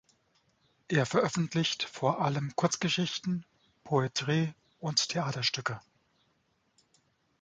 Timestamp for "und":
4.79-5.09